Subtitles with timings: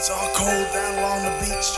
[0.00, 1.76] It's all cold down along the beach.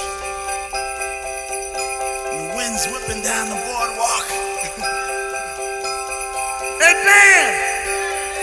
[2.30, 4.26] And the wind's whipping down the boardwalk.
[6.78, 7.50] hey, man!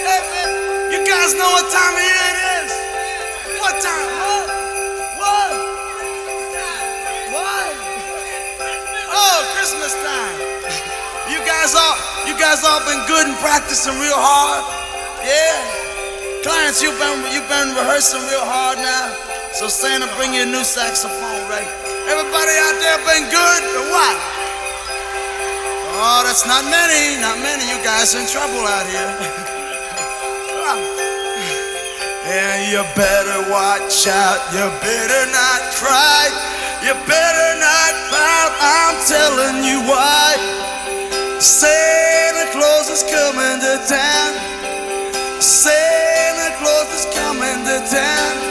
[0.04, 0.52] Hey, man!
[0.92, 2.76] You guys know what time of year it is?
[3.64, 4.04] What time?
[4.20, 4.52] What?
[5.16, 5.56] What?
[7.40, 7.72] What?
[9.16, 10.36] Oh, Christmas time.
[11.32, 11.96] You guys all,
[12.28, 14.60] you guys all been good and practicing real hard.
[15.24, 16.44] Yeah.
[16.44, 19.29] Clients, you've been you've been rehearsing real hard now.
[19.60, 21.68] So Santa, bring you a new saxophone, right?
[22.08, 24.16] Everybody out there been good or what?
[26.00, 27.68] Oh, that's not many, not many.
[27.68, 29.04] You guys in trouble out here.
[32.40, 34.40] and you better watch out.
[34.56, 36.32] You better not cry.
[36.80, 38.56] You better not pout.
[38.64, 40.40] I'm telling you why.
[41.44, 44.40] Santa Claus is coming to town.
[45.44, 48.50] Santa Claus is coming to town.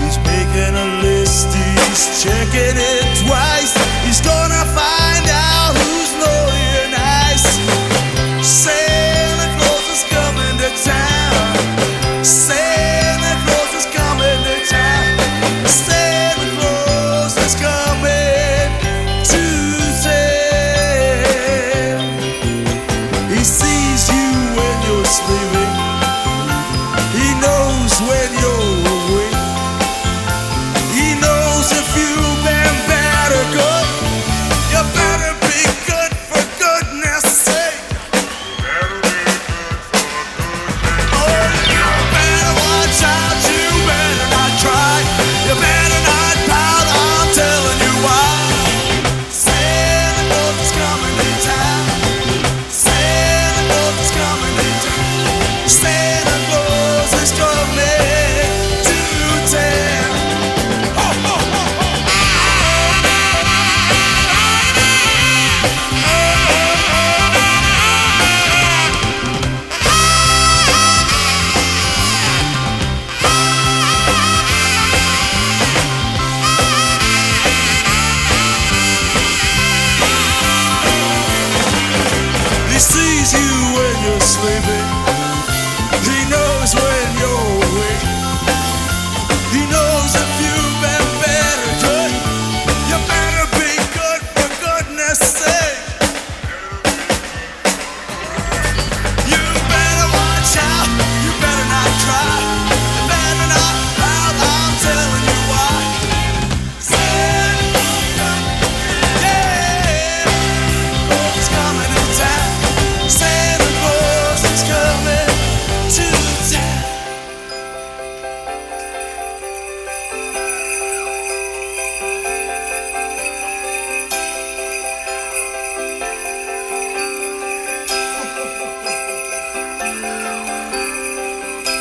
[0.00, 2.95] He's making a list, he's checking it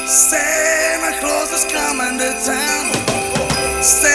[0.08, 2.94] Santa Claus is coming to town.
[3.82, 4.15] Santa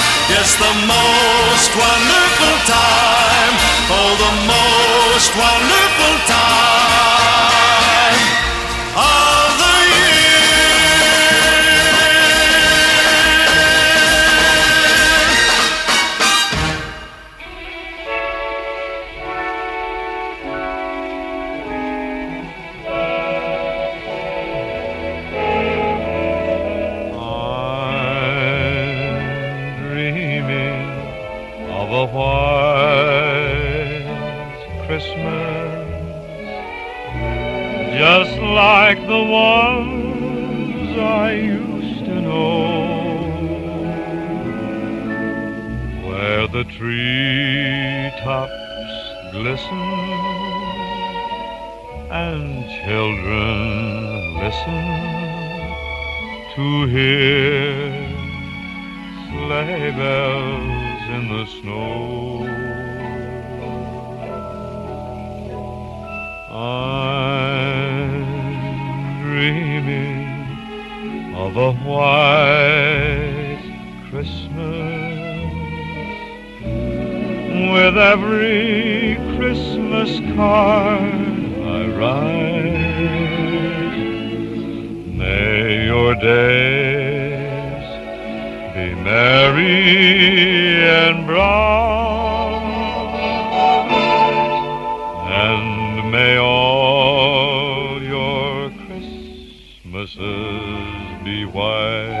[0.29, 3.53] Yes, the most wonderful time.
[3.89, 6.91] Oh, the most wonderful time
[8.95, 9.30] of
[52.91, 54.83] children listen
[56.53, 57.87] to hear
[59.29, 62.43] sleigh bells in the snow.
[66.51, 68.23] I'm
[69.23, 70.27] dreaming
[71.43, 73.63] of a white
[74.09, 75.53] Christmas
[77.71, 81.20] with every Christmas card
[85.71, 87.83] Your days
[88.75, 92.61] be merry and bright,
[95.31, 100.19] and may all your Christmases
[101.23, 102.20] be white.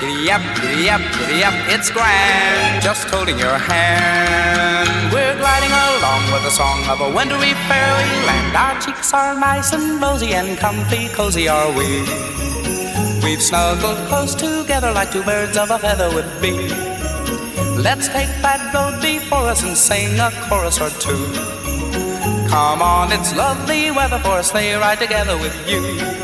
[0.00, 5.12] Giddy up, giddy up, giddy up, it's grand, just holding your hand.
[5.12, 8.54] We're gliding along with the song of a wintry fairyland.
[8.54, 12.06] Our cheeks are nice and rosy and comfy, cozy are we.
[13.24, 16.52] We've snuggled close together like two birds of a feather would be.
[17.74, 21.26] Let's take that road before us and sing a chorus or two.
[22.48, 26.17] Come on, it's lovely weather for a sleigh ride together with you.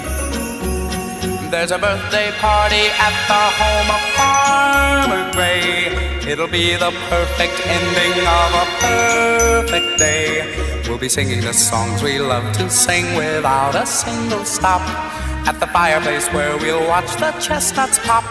[1.55, 5.87] There's a birthday party at the home of Farmer Gray.
[6.29, 10.83] It'll be the perfect ending of a perfect day.
[10.89, 14.83] We'll be singing the songs we love to sing without a single stop.
[15.47, 18.25] At the fireplace where we'll watch the chestnuts pop.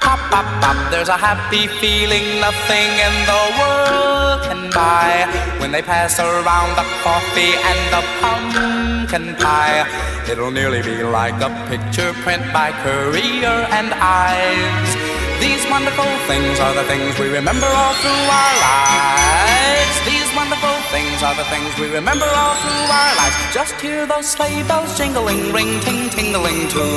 [0.00, 0.90] Pop, pop, pop.
[0.90, 5.28] There's a happy feeling nothing in the world can buy
[5.60, 8.71] when they pass around the coffee and the pumpkin
[9.12, 9.84] pie.
[10.30, 14.92] It'll nearly be like a picture print by Currier and Ives.
[15.36, 19.96] These wonderful things are the things we remember all through our lives.
[20.08, 23.36] These wonderful things are the things we remember all through our lives.
[23.52, 26.96] Just hear those sleigh bells jingling, ring, ting, tingling too.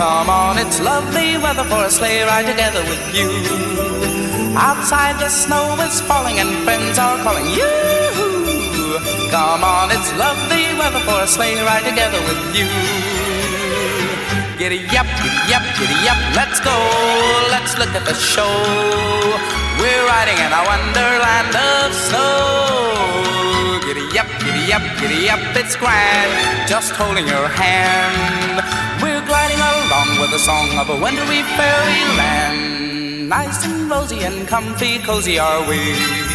[0.00, 3.28] Come on, it's lovely weather for a sleigh ride together with you.
[4.56, 8.27] Outside the snow is falling and friends are calling you.
[9.30, 12.66] Come on, it's lovely weather for a sleigh ride together with you.
[14.58, 16.74] Giddy up, giddy up, giddy up, let's go.
[17.50, 18.50] Let's look at the show.
[19.78, 23.78] We're riding in a wonderland of snow.
[23.86, 26.68] Giddy up, giddy up, giddy up, it's grand.
[26.68, 28.58] Just holding your hand.
[29.00, 33.28] We're gliding along with the song of a wintry fairyland.
[33.28, 36.27] Nice and rosy and comfy, cozy are we.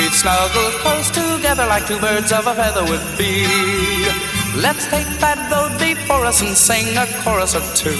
[0.00, 3.44] We've snuggled close together like two birds of a feather would be.
[4.56, 7.92] Let's take that road before us and sing a chorus or two.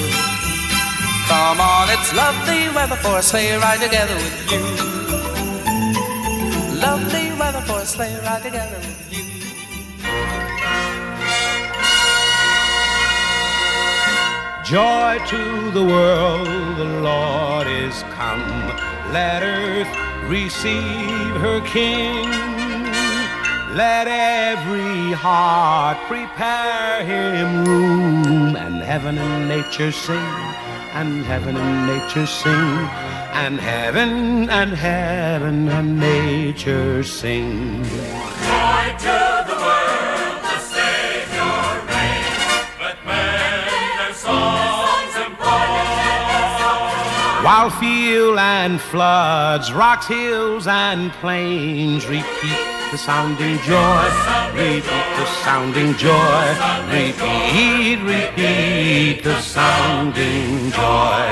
[1.28, 4.60] Come on, it's lovely weather for a sleigh ride together with you.
[6.80, 9.20] Lovely weather for a sleigh ride together with you.
[14.64, 18.72] Joy to the world, the Lord is come.
[19.12, 22.28] Let earth receive her King.
[23.74, 30.16] Let every heart prepare him room, and heaven and nature sing,
[30.92, 32.52] and heaven and nature sing,
[33.32, 37.84] and heaven and heaven and nature sing.
[47.50, 54.04] While field and floods, rocks, hills, and plains repeat the sounding joy,
[54.54, 54.84] repeat
[55.18, 56.46] the sounding joy,
[56.86, 61.26] repeat, repeat the sounding joy.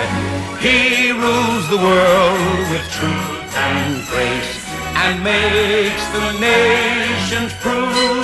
[0.59, 4.59] He rules the world with truth and grace
[4.97, 8.18] and makes the nations prove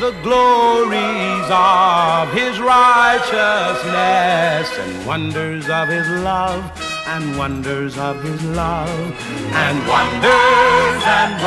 [0.00, 6.70] the glories of his righteousness and wonders of his love
[7.08, 11.42] and wonders of his love and wonders and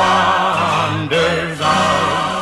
[1.08, 2.41] wonders of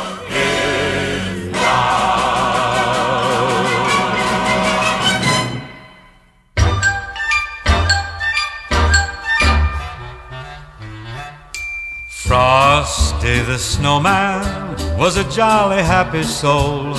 [12.31, 16.93] Frosty the snowman was a jolly happy soul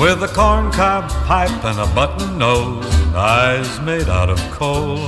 [0.00, 5.06] with a corncob pipe and a button nose and eyes made out of coal.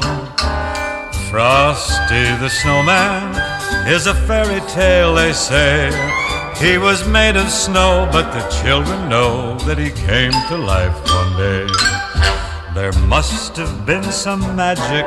[1.31, 3.35] Frosty the snowman
[3.89, 5.89] is a fairy tale, they say.
[6.59, 11.35] He was made of snow, but the children know that he came to life one
[11.39, 11.67] day.
[12.75, 15.07] There must have been some magic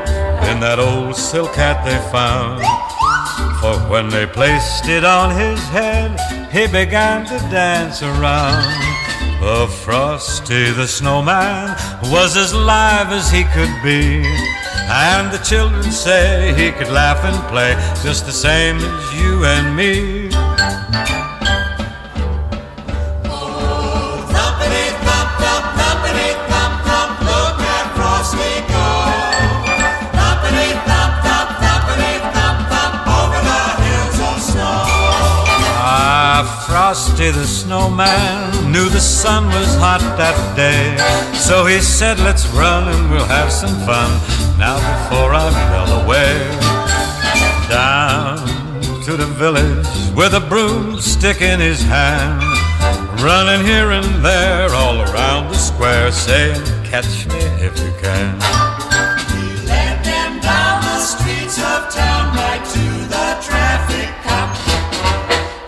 [0.50, 2.64] in that old silk hat they found.
[3.62, 6.18] For when they placed it on his head,
[6.50, 8.64] he began to dance around.
[9.42, 14.24] Oh, Frosty the snowman was as live as he could be.
[14.92, 19.76] And the children say he could laugh and play just the same as you and
[19.76, 21.29] me.
[36.90, 40.98] Frosty the snowman knew the sun was hot that day.
[41.38, 44.10] So he said, Let's run and we'll have some fun
[44.58, 46.34] now before I fell away.
[47.70, 48.38] Down
[49.06, 49.86] to the village
[50.18, 52.42] with a broomstick in his hand,
[53.22, 58.34] running here and there all around the square, saying, Catch me if you can.
[59.30, 64.58] He led them down the streets of town right to the traffic cop.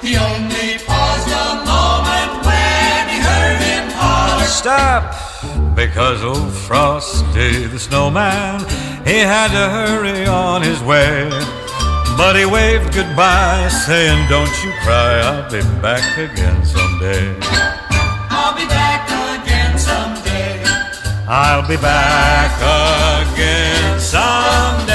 [0.01, 0.50] He only
[4.61, 5.75] Stop!
[5.75, 8.59] Because old Frosty the snowman,
[9.03, 11.27] he had to hurry on his way.
[12.15, 17.35] But he waved goodbye, saying, Don't you cry, I'll be back again someday.
[18.29, 19.09] I'll be back
[19.41, 20.63] again someday.
[21.27, 22.53] I'll be back
[23.33, 24.90] again someday.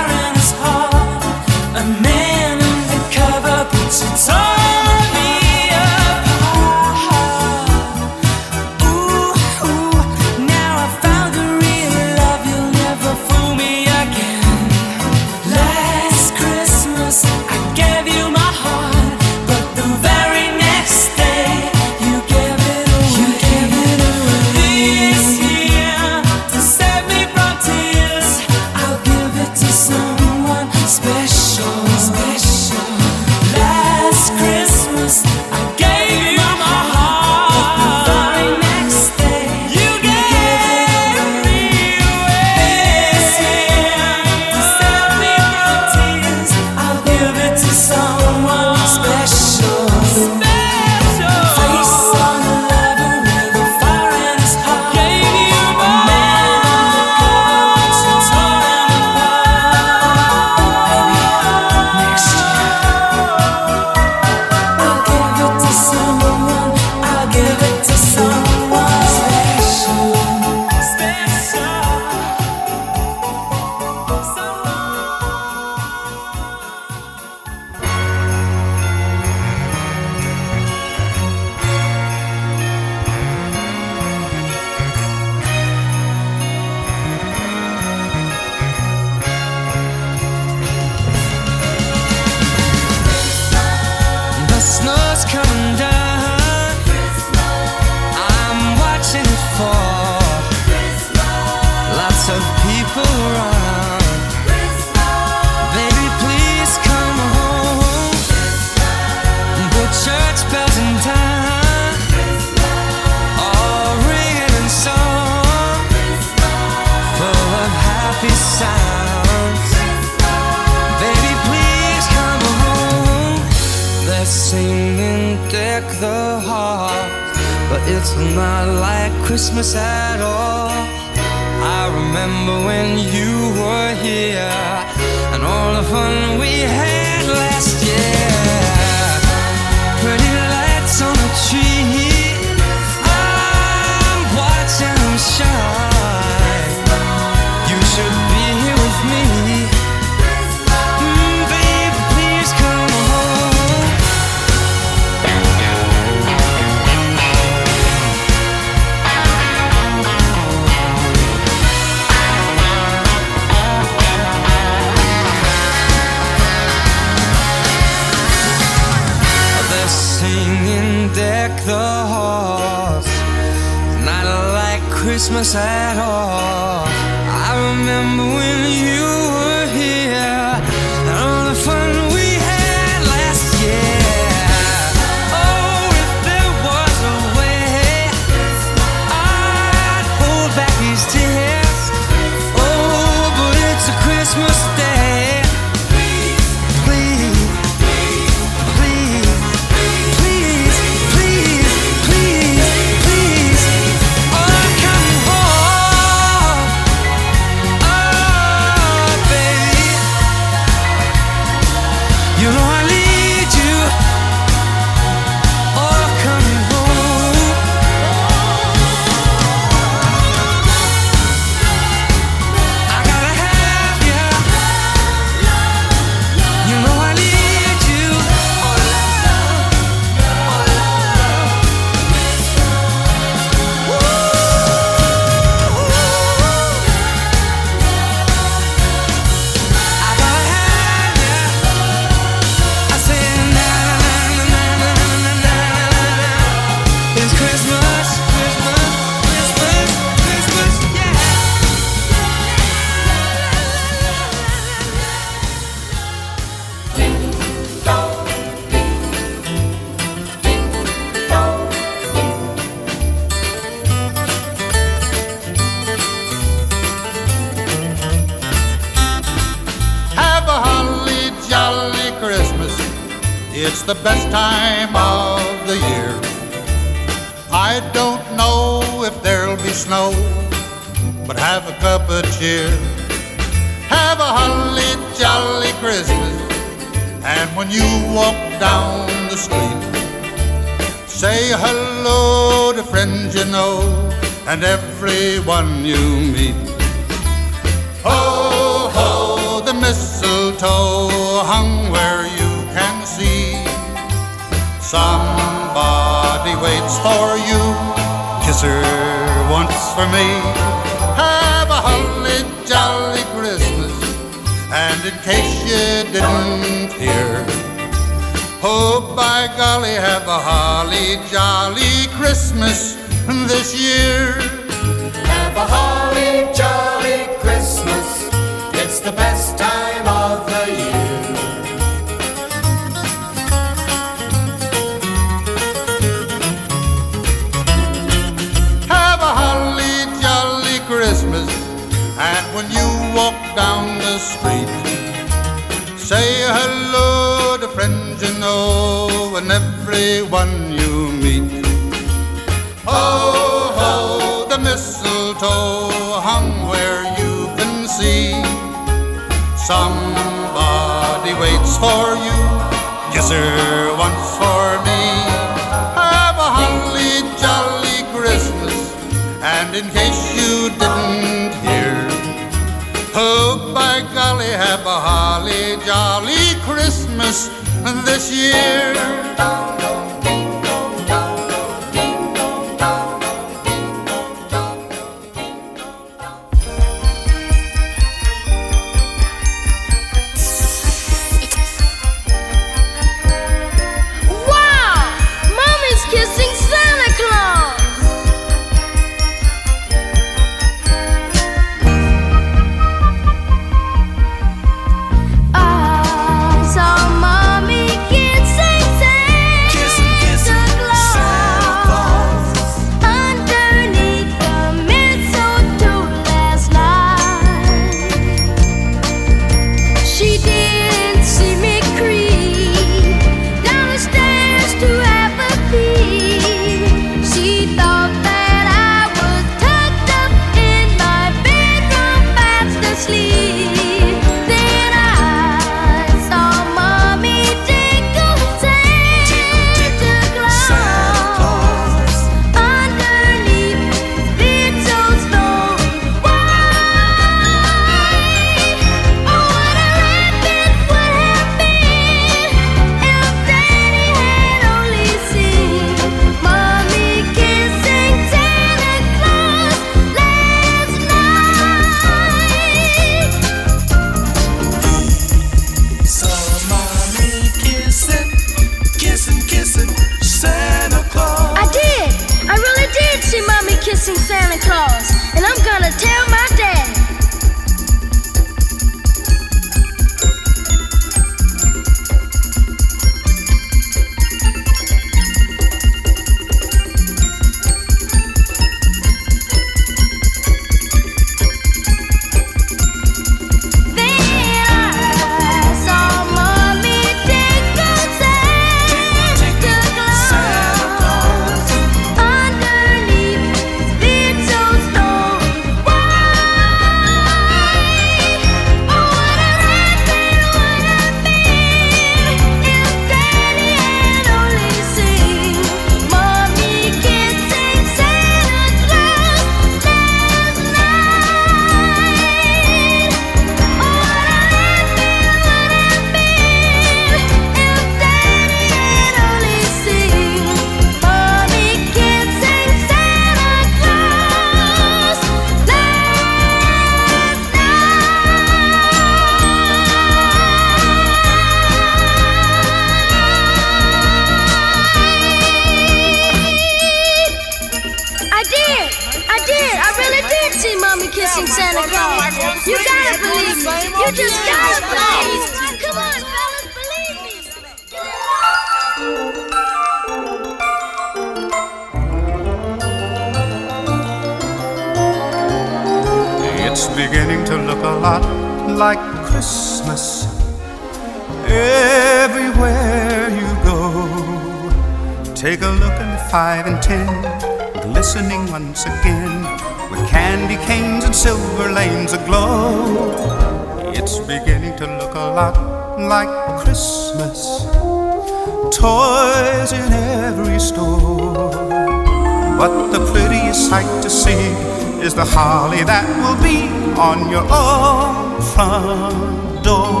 [595.04, 596.64] Is the holly that will be
[596.98, 600.00] on your own front door.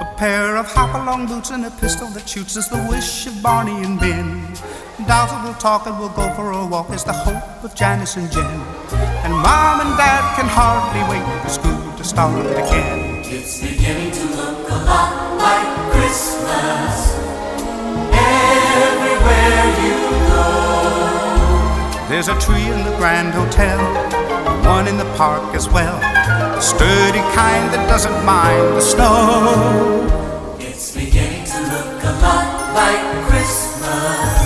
[0.00, 3.82] A pair of hop-along boots and a pistol that shoots is the wish of Barney
[3.82, 4.54] and Ben.
[5.08, 8.30] That will talk and we'll go for a walk is the hope of Janice and
[8.30, 8.60] Jen.
[9.24, 13.22] And Mom and Dad can hardly wait for school to start again.
[13.24, 17.18] It's beginning to look a lot like Christmas
[18.14, 19.94] everywhere you
[20.30, 20.67] go.
[22.08, 23.76] There's a tree in the Grand Hotel,
[24.64, 26.00] one in the park as well.
[26.00, 30.56] The sturdy kind that doesn't mind the snow.
[30.58, 34.40] It's beginning to look a lot like Christmas.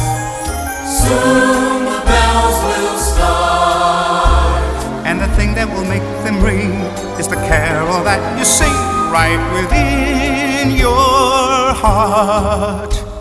[1.07, 5.07] Soon the bells will start.
[5.07, 6.83] And the thing that will make them ring
[7.21, 8.75] is the carol that you sing
[9.15, 13.12] right within your heart.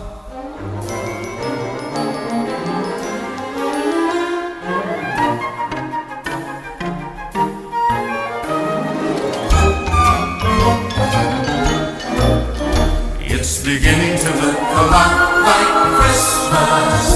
[13.62, 15.12] It's beginning to look a lot
[15.46, 17.14] like Christmas.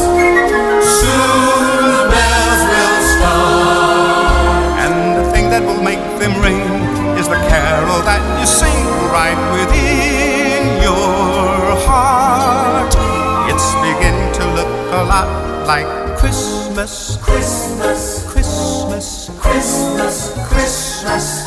[0.78, 4.78] Soon the bells will start.
[4.78, 6.62] And the thing that will make them ring
[7.18, 12.94] is the carol that you sing right within your heart.
[13.50, 21.42] It's beginning to look a lot like Christmas, Christmas, Christmas, Christmas, Christmas.
[21.42, 21.45] Bells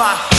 [0.00, 0.29] my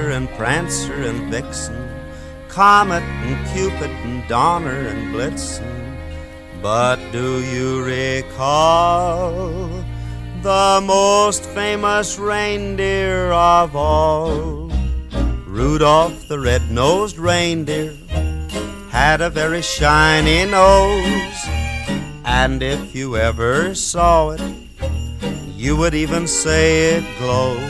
[0.00, 1.88] Dancer and Prancer and Vixen,
[2.48, 5.62] Comet and Cupid and Donner and Blitzen.
[6.62, 9.68] But do you recall
[10.42, 14.70] the most famous reindeer of all?
[15.46, 17.94] Rudolph the red-nosed reindeer
[18.90, 21.44] had a very shiny nose,
[22.24, 24.40] and if you ever saw it,
[25.54, 27.69] you would even say it glows.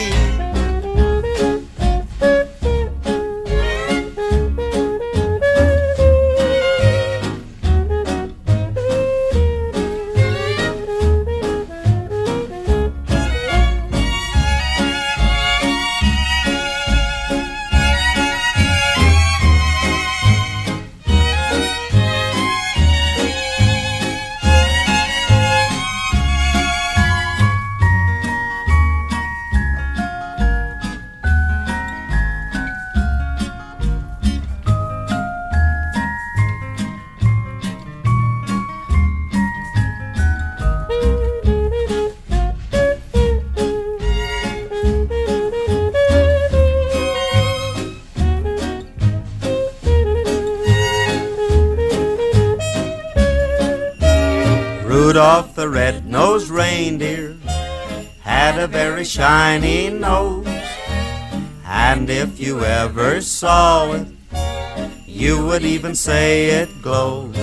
[65.71, 67.37] Even say it glows.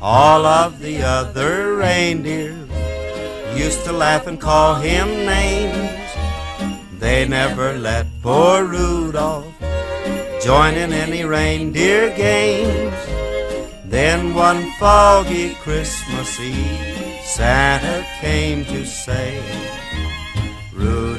[0.00, 2.56] All of the other reindeer
[3.56, 6.10] used to laugh and call him names.
[7.00, 9.52] They never let poor Rudolph
[10.40, 12.94] join in any reindeer games.
[13.84, 19.42] Then one foggy Christmas Eve, Santa came to say,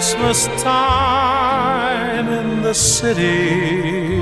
[0.00, 4.18] Christmas time in the city.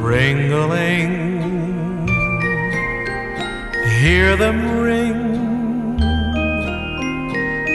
[0.00, 2.08] Ring-a-ling,
[4.00, 5.98] hear them ring.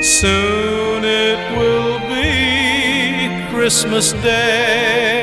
[0.01, 5.20] Soon it will be Christmas Day.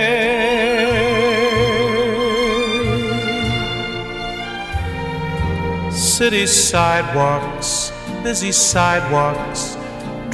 [5.90, 7.90] City sidewalks,
[8.22, 9.76] busy sidewalks,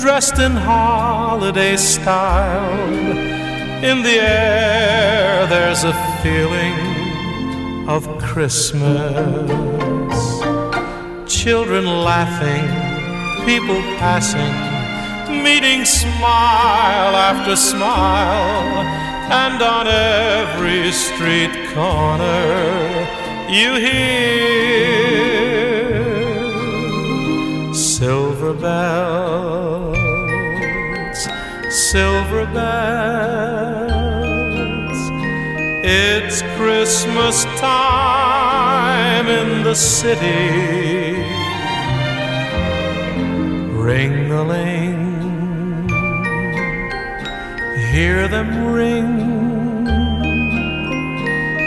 [0.05, 3.11] dressed in holiday style.
[3.90, 6.74] In the air, there's a feeling
[7.88, 9.40] of Christmas.
[11.26, 12.66] Children laughing,
[13.46, 14.52] people passing,
[15.42, 18.84] meeting smile after smile,
[19.42, 22.44] and on every street corner
[23.48, 25.05] you hear
[27.72, 29.93] silver bells,
[31.95, 33.90] silver bells.
[35.84, 41.22] It's Christmas time in the city.
[43.88, 45.88] Ring a ling,
[47.92, 49.86] hear them ring.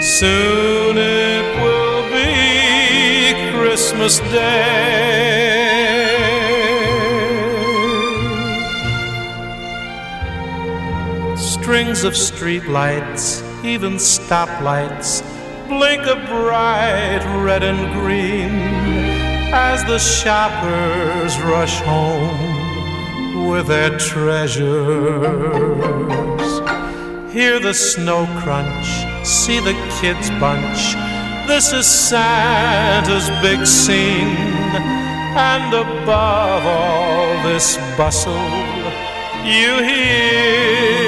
[0.02, 2.34] Soon it will be
[3.58, 6.07] Christmas Day.
[11.68, 15.22] Strings of streetlights, even stoplights,
[15.68, 18.52] blink a bright red and green
[19.52, 24.64] as the shoppers rush home with their treasures.
[27.34, 28.88] Hear the snow crunch,
[29.28, 30.96] see the kids bunch.
[31.50, 34.38] This is Santa's big scene.
[35.36, 38.48] And above all this bustle,
[39.44, 41.07] you hear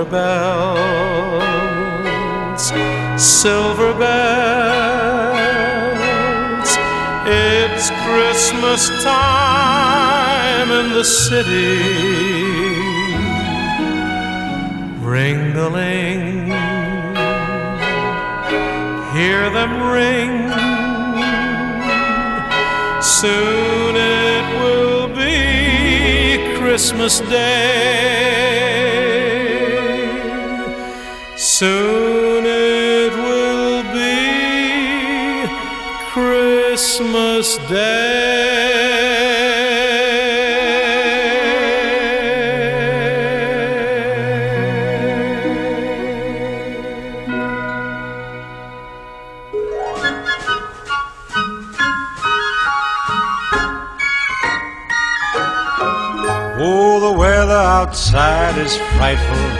[0.00, 0.10] silver
[1.36, 1.92] bells,
[3.22, 5.10] silver bells.
[7.26, 11.82] It's Christmas time in the city.
[15.04, 16.46] Ring a ling,
[19.12, 20.50] hear them ring.
[23.02, 28.79] Soon it will be Christmas Day.
[31.60, 35.46] Soon it will be
[36.08, 38.70] Christmas Day.
[56.62, 59.59] Oh, the weather outside is frightful,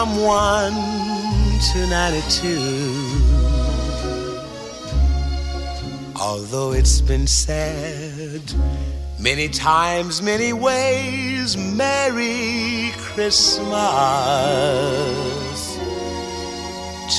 [0.00, 0.72] From 1
[1.72, 2.56] to 92.
[6.18, 8.40] Although it's been said
[9.18, 13.68] many times, many ways, Merry Christmas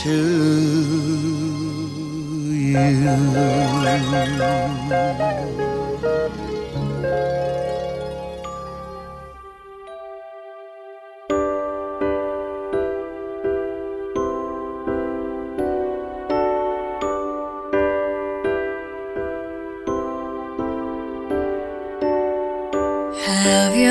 [0.02, 0.18] to
[2.74, 5.41] Have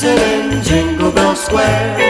[0.00, 2.07] Prancing in Jingle Bell Square.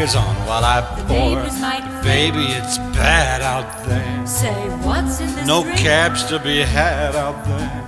[0.00, 2.02] Records on while I The pour.
[2.02, 4.26] Baby, it's bad out there.
[4.26, 5.78] say what's in this No drink?
[5.78, 7.84] cabs to be had out there.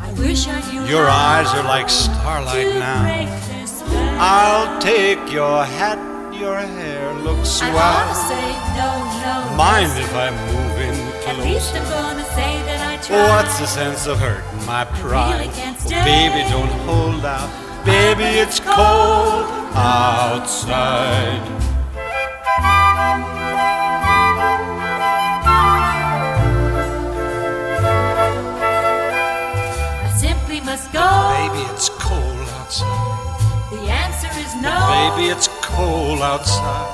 [0.00, 3.02] I wish I knew Your eyes are like starlight now.
[3.04, 4.16] break this spell.
[4.20, 5.98] I'll take your hat,
[6.38, 7.72] your hair looks swell.
[8.76, 8.90] no,
[9.24, 9.56] no.
[9.56, 10.94] Mind if I move in
[11.28, 11.90] At least close?
[11.90, 13.28] I'm gonna say that I tried.
[13.28, 15.40] What's the sense of hurting my pride?
[15.40, 17.50] really Oh, baby, don't hold out.
[17.86, 21.42] Baby, it's cold outside.
[28.76, 31.00] I simply must go.
[31.38, 33.70] Baby, it's cold outside.
[33.70, 34.74] The answer is no.
[35.16, 36.90] Baby, it's cold outside.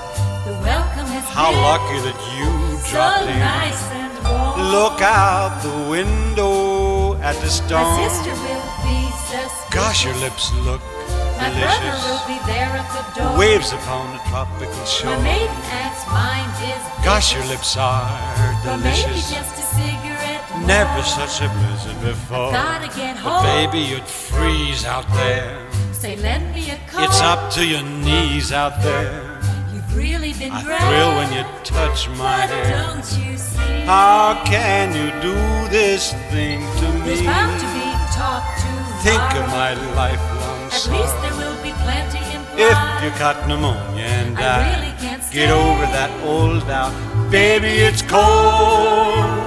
[0.47, 2.51] The welcome has How lucky that you
[2.81, 3.39] so dropped in.
[3.39, 4.71] nice and warm.
[4.77, 7.83] Look out the window at the storm.
[7.83, 9.53] My sister will be suspicious.
[9.71, 10.83] Gosh, your lips look
[11.41, 13.39] My brother will be there at the door.
[13.39, 15.17] Waves upon the tropical shore.
[15.23, 15.49] maiden
[15.81, 18.07] aunt's mind is Gosh, your lips are
[18.63, 19.31] delicious.
[19.33, 20.67] just a cigarette more.
[20.67, 22.53] Never such a blizzard before.
[22.53, 25.57] But baby, you'd freeze out there.
[25.93, 27.05] Say, lend me a coat.
[27.05, 29.39] It's up to your knees out there.
[29.73, 32.17] You've really been I thrill when you touch my
[32.47, 32.87] But hair.
[32.87, 33.81] don't you see?
[33.87, 35.35] How can you do
[35.71, 37.27] this thing to There's me?
[37.27, 38.69] bound to be talk to
[39.03, 40.40] Think of my lifelong
[40.73, 41.23] At least sorrow.
[41.23, 42.19] there will be plenty
[42.57, 46.93] If you got pneumonia and I die, really can't get over that old doubt.
[47.31, 49.41] Baby, it's cold.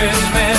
[0.00, 0.49] Christmas.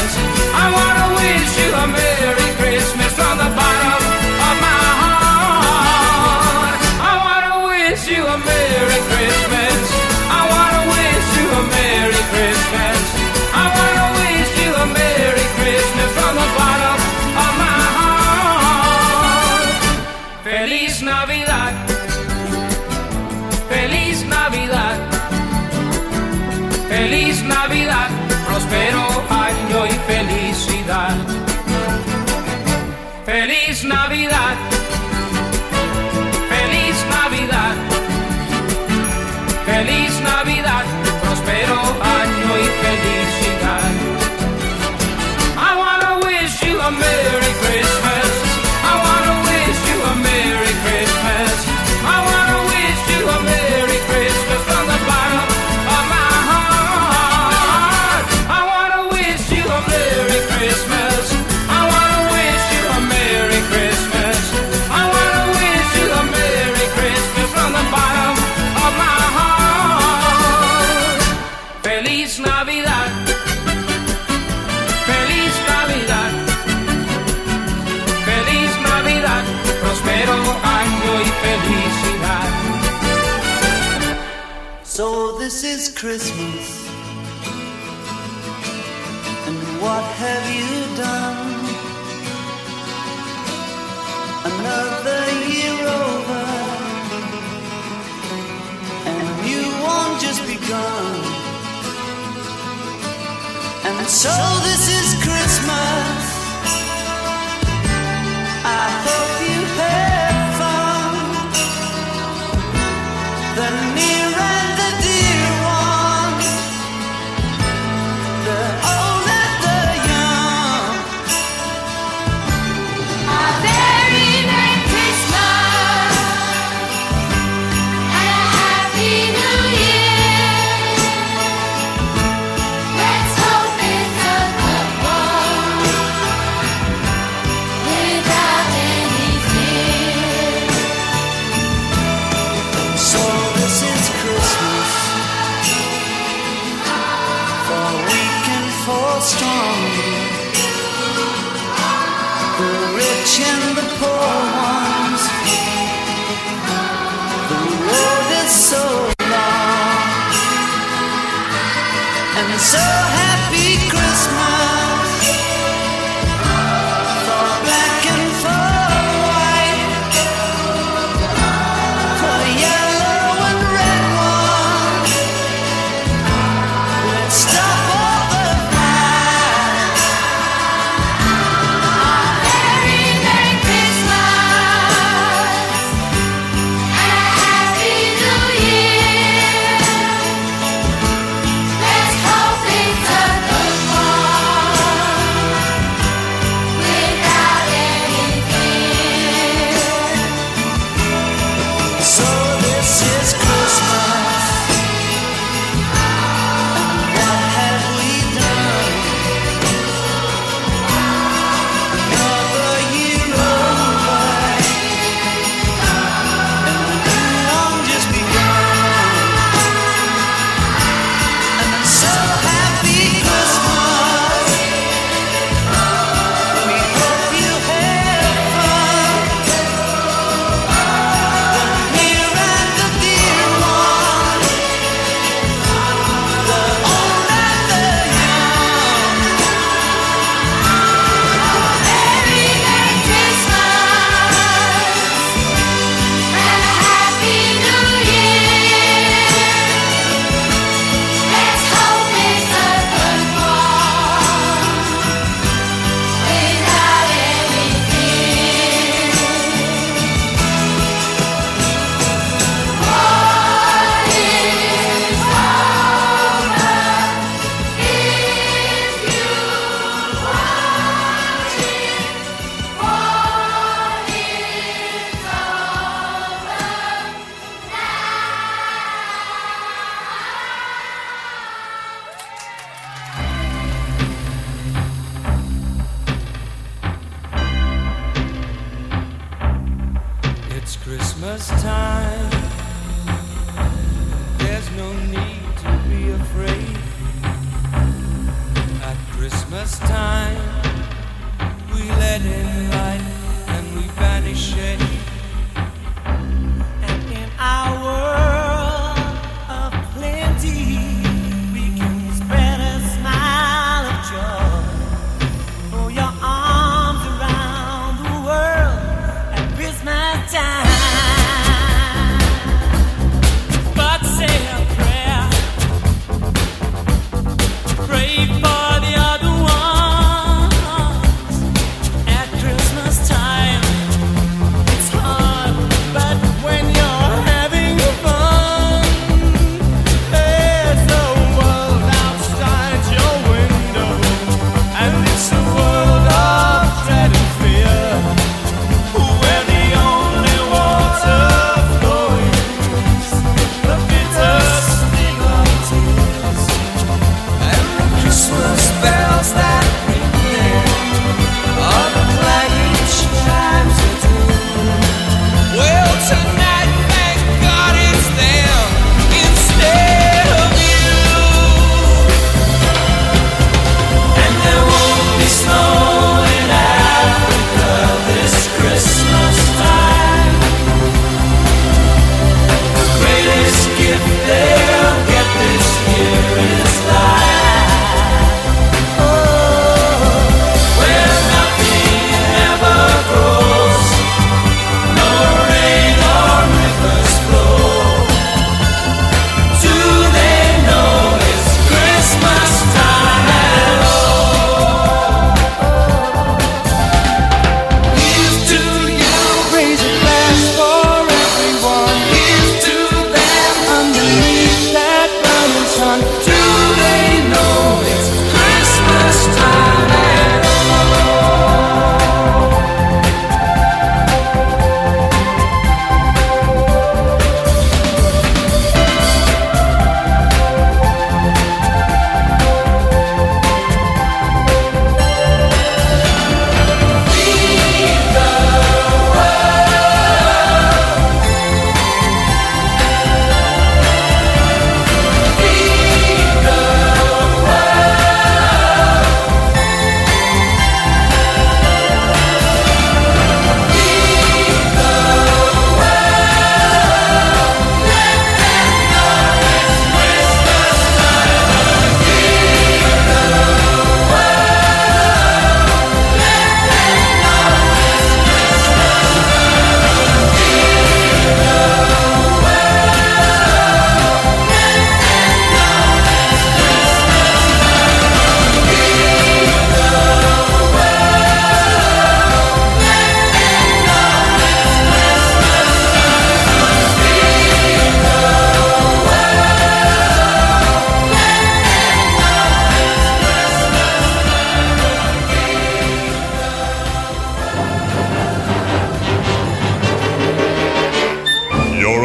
[104.21, 104.60] So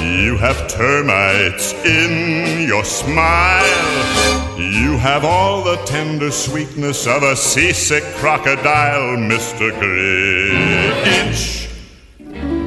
[0.00, 4.60] You have termites in your smile.
[4.60, 9.70] You have all the tender sweetness of a seasick crocodile, Mr.
[9.80, 11.72] Grinch.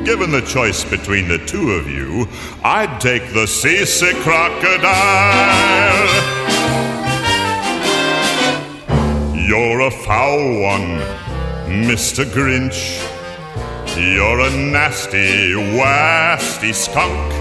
[0.03, 2.27] Given the choice between the two of you,
[2.63, 4.79] I'd take the seasick crocodile.
[9.35, 10.97] You're a foul one,
[11.85, 12.25] Mr.
[12.25, 13.05] Grinch.
[13.99, 17.33] You're a nasty, wasty skunk.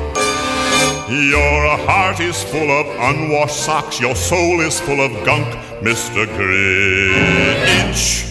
[1.09, 5.47] Your heart is full of unwashed socks, your soul is full of gunk,
[5.85, 6.27] Mr.
[6.27, 8.25] Grinch.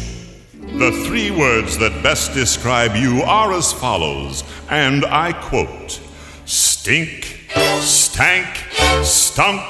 [0.78, 6.02] The three words that best describe you are as follows, and I quote
[6.44, 7.48] Stink,
[7.80, 8.58] stank,
[9.04, 9.62] stunk.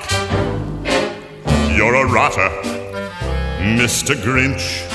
[1.78, 2.50] You're a rotter,
[3.78, 4.16] Mr.
[4.16, 4.87] Grinch.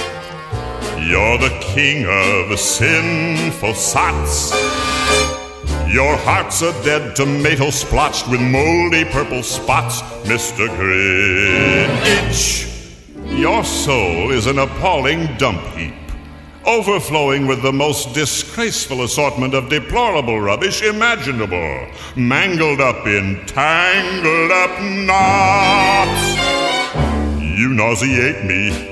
[1.08, 4.52] You're the king of sinful sots.
[5.92, 10.68] Your heart's a dead tomato splotched with moldy purple spots, Mr.
[10.68, 12.68] Grinch.
[13.36, 15.94] Your soul is an appalling dump heap,
[16.64, 24.80] overflowing with the most disgraceful assortment of deplorable rubbish imaginable, mangled up in tangled up
[24.80, 26.36] knots.
[27.40, 28.91] You nauseate me,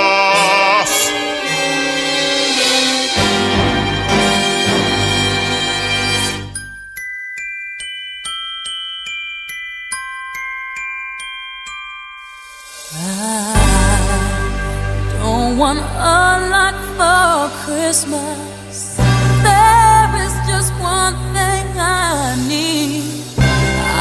[15.61, 18.97] Want a lot for Christmas.
[19.45, 23.21] There is just one thing I need.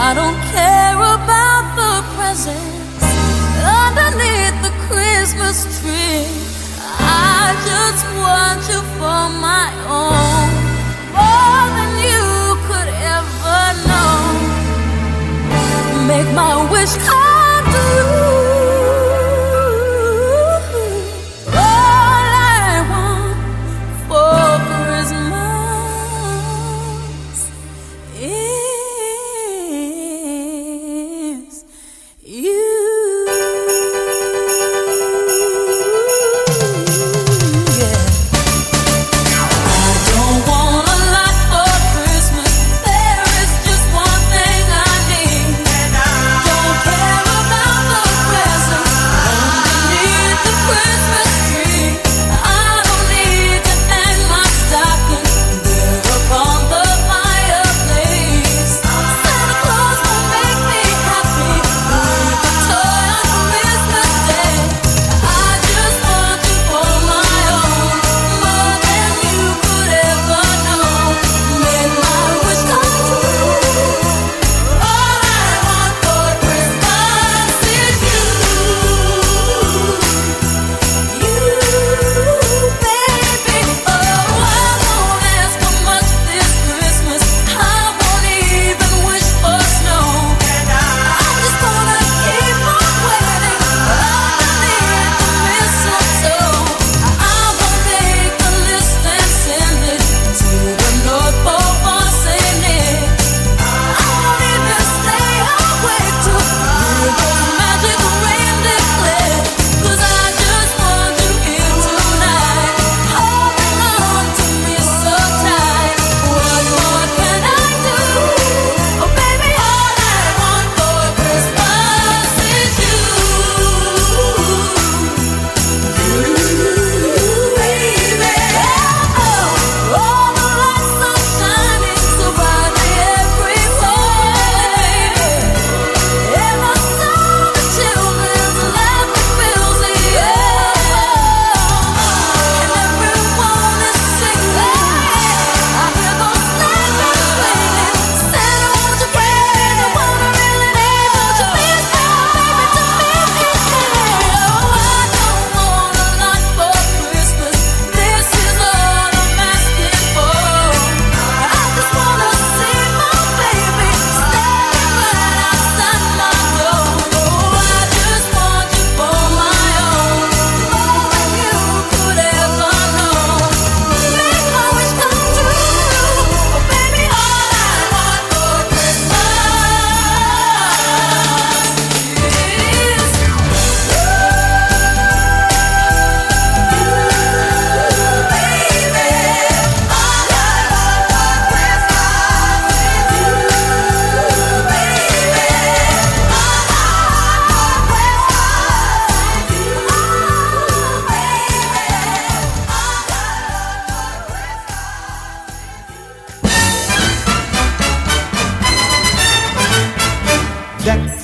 [0.07, 2.80] I don't care about the presents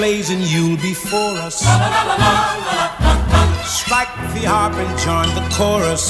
[0.00, 1.58] blazing Yule before us.
[3.68, 6.08] Strike the harp and join the chorus.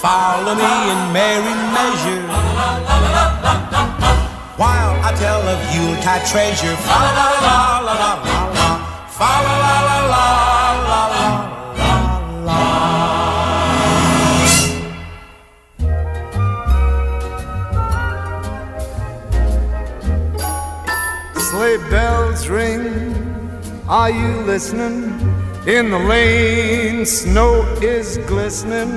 [0.00, 2.22] Follow me in merry measure.
[4.62, 6.76] While I tell of Yuletide treasure.
[6.86, 8.70] Fa la la la la la la
[9.18, 10.55] la la la la
[21.90, 23.14] bells ring.
[23.88, 25.04] Are you listening?
[25.66, 28.90] In the lane, snow is glistening.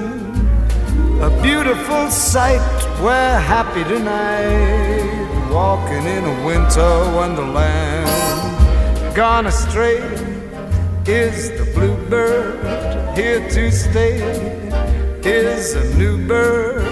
[1.21, 2.61] A beautiful sight.
[3.01, 5.49] We're happy tonight.
[5.51, 9.15] Walking in a winter wonderland.
[9.15, 9.97] Gone astray
[11.05, 13.17] is the bluebird.
[13.17, 14.19] Here to stay
[15.23, 16.88] is a new bird.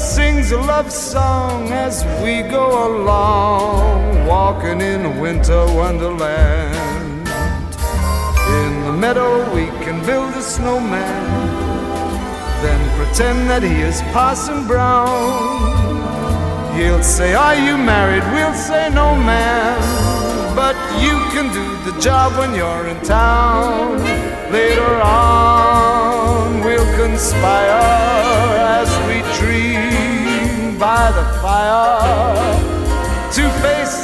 [0.00, 7.28] Sings a love song as we go along, walking in winter wonderland.
[8.60, 11.26] In the meadow, we can build a snowman,
[12.62, 15.70] then pretend that he is Parson Brown.
[16.74, 18.24] He'll say, Are you married?
[18.32, 19.76] We'll say, No, man.
[20.56, 23.98] But you can do the job when you're in town.
[24.50, 28.50] Later on, we'll conspire
[28.80, 29.09] as we
[30.90, 32.50] by the fire
[33.36, 33.98] to face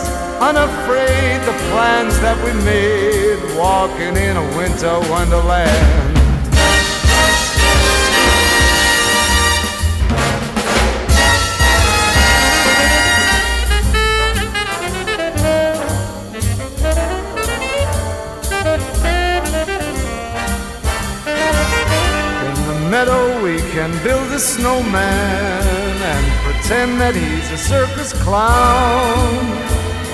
[0.48, 6.16] unafraid the plans that we made walking in a winter wonderland.
[22.46, 29.38] In the meadow, we can build a snowman and pretend that he's a circus clown.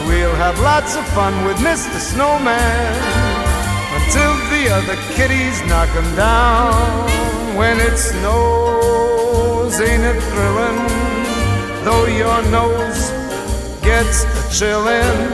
[0.07, 1.97] We'll have lots of fun with Mr.
[1.97, 2.93] Snowman
[3.97, 7.09] until the other kitties knock him down.
[7.57, 10.77] When it snows, ain't it thrilling?
[11.89, 13.01] Though your nose
[13.81, 15.33] gets a chillin',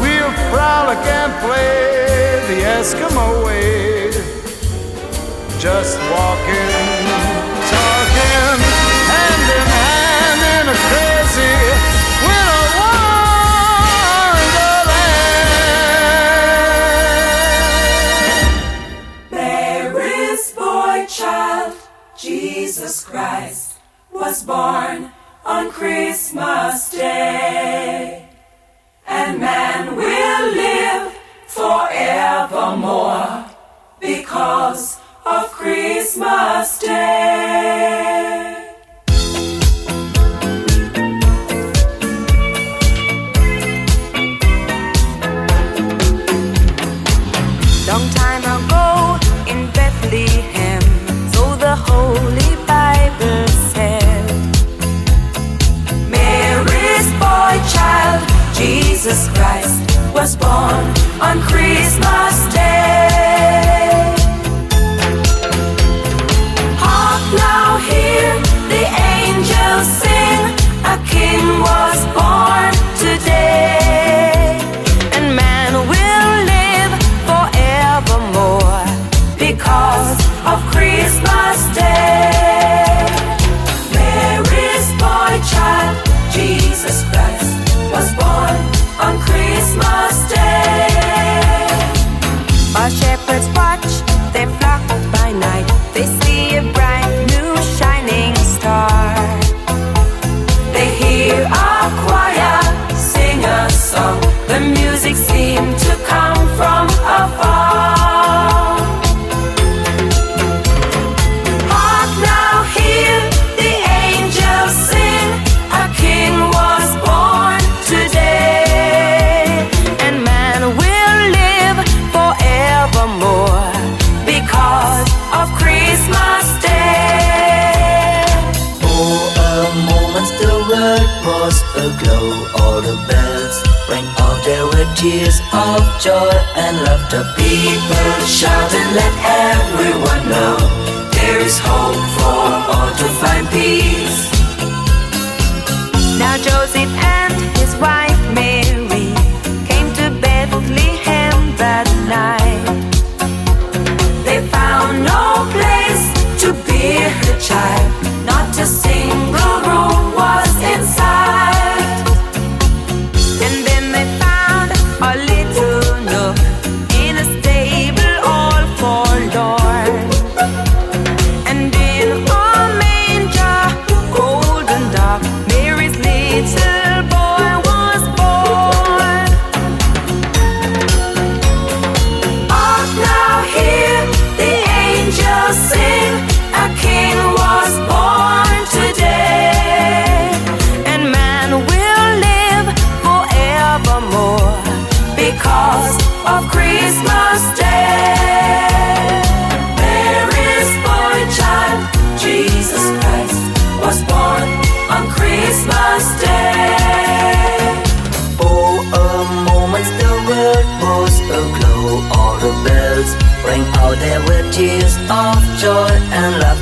[0.00, 4.12] we'll frolic and play the Eskimo way.
[5.60, 6.97] Just walking,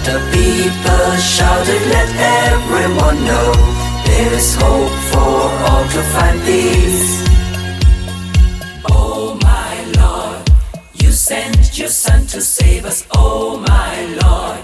[0.06, 2.08] The people shouted, let
[2.52, 3.52] everyone know
[4.04, 7.26] there is hope for all to find peace.
[8.88, 10.48] Oh my Lord,
[10.94, 13.04] you sent your Son to save us.
[13.16, 14.60] Oh my Lord,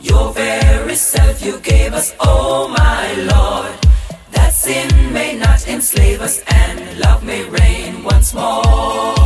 [0.00, 2.14] your very self you gave us.
[2.20, 3.74] Oh my Lord,
[4.30, 9.17] that sin may not enslave us and love may reign once more.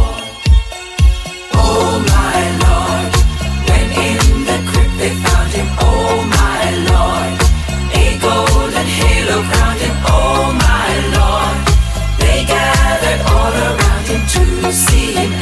[14.72, 15.41] see.